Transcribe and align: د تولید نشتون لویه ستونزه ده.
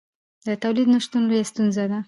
د 0.45 0.47
تولید 0.63 0.87
نشتون 0.95 1.21
لویه 1.27 1.45
ستونزه 1.51 1.83
ده. 1.91 1.99